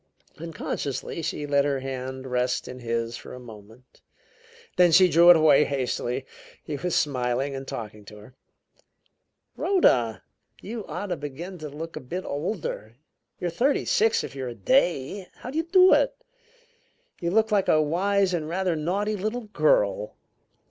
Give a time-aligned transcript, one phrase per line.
[0.39, 4.01] Unconsciously she let her hand rest in his for a moment,
[4.75, 6.25] then she drew it away hastily.
[6.63, 8.35] He was smiling and talking to her.
[9.55, 10.23] "Rhoda!
[10.59, 12.95] You ought to begin to look a bit older!
[13.39, 15.27] You're thirty six, if you're a day!
[15.35, 16.15] How do you do it?
[17.19, 20.17] You look like a wise and rather naughty little girl."